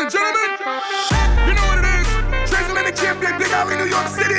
[0.00, 0.50] and gentlemen,
[1.46, 2.08] you know what it is.
[2.48, 4.34] Transatlantic champion, Big Alley, New York City.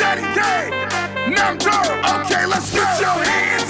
[0.00, 0.40] Daddy K,
[1.30, 3.63] Nam Okay, let's get your hands.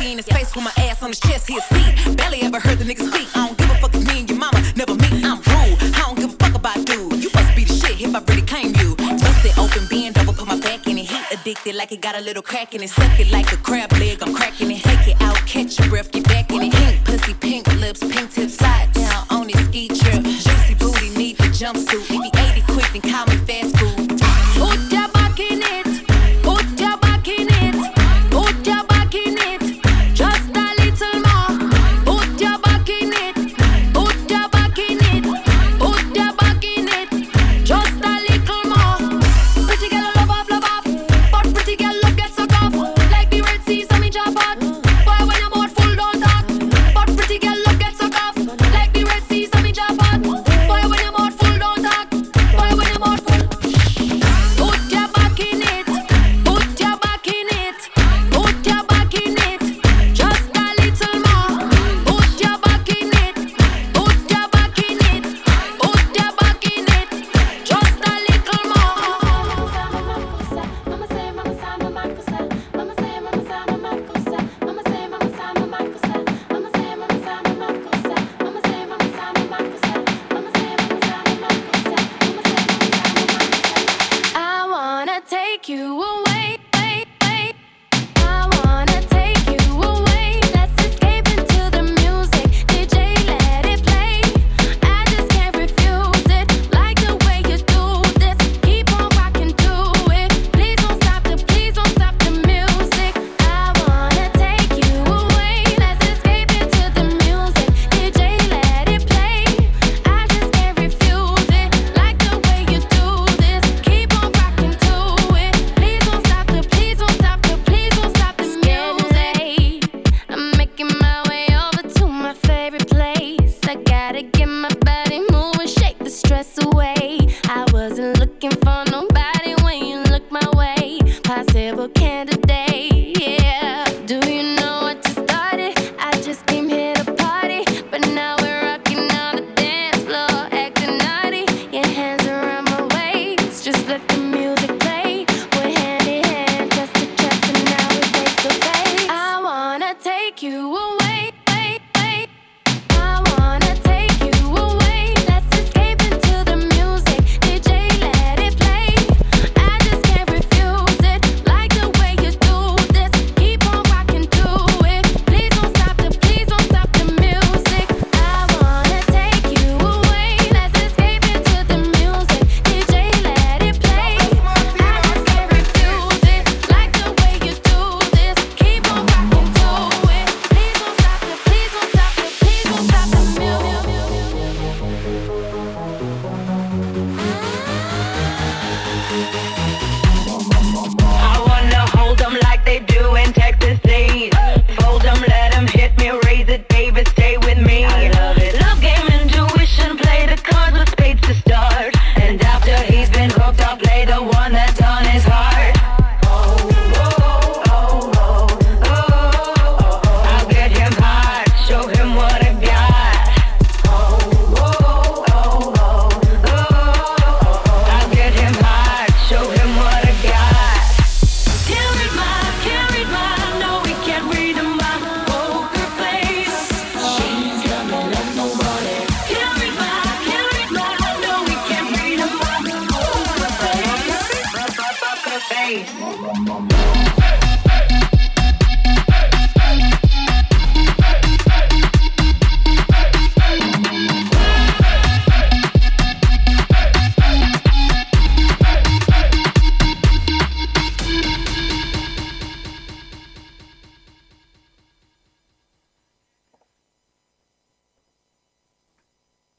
[0.00, 2.16] He in his face with my ass on his chest, he a seat.
[2.16, 3.28] Barely ever heard the niggas speak.
[3.36, 5.22] I don't give a fuck if me and your mama never meet.
[5.22, 5.76] I'm rude.
[5.94, 7.22] I don't give a fuck about dude.
[7.22, 8.96] You must be the shit if I really claim you.
[8.96, 11.04] Bust it open, bend over, put my back in it.
[11.04, 12.88] Heat addicted like it got a little crack in it.
[12.88, 14.82] Suck it like a crab leg, I'm cracking it.
[14.82, 16.72] Take it out, catch your breath, get back in it.
[16.72, 20.24] Pink pussy, pink lips, pink tip, slide down on his ski trip.
[20.24, 22.00] Juicy booty, need the jumpsuit.
[22.00, 24.12] If he ate it quick, then call me fast food.
[24.62, 25.09] Ooh.